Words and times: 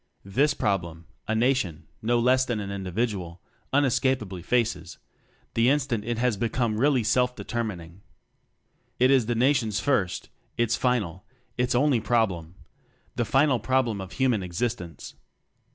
This 0.25 0.55
problem 0.55 1.05
a 1.27 1.35
Nation 1.35 1.85
no 2.01 2.17
less 2.17 2.43
than 2.43 2.59
an 2.59 2.71
individual 2.71 3.39
unescapably 3.71 4.43
faces, 4.43 4.97
the 5.53 5.69
instant 5.69 6.03
it 6.05 6.17
has 6.17 6.37
become 6.37 6.79
really 6.79 7.03
self 7.03 7.35
determining. 7.35 8.01
It 8.97 9.11
is 9.11 9.27
the 9.27 9.35
Nation's 9.35 9.79
first, 9.79 10.29
its 10.57 10.75
final, 10.75 11.23
its 11.55 11.75
only 11.75 11.99
problem 11.99 12.55
the 13.15 13.25
final 13.25 13.59
problem 13.59 14.01
of 14.01 14.13
human 14.13 14.41
existence. 14.41 15.13